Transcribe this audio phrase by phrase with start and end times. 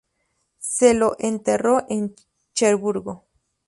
[0.57, 2.15] Se lo enterró en
[2.55, 3.27] Cherburgo.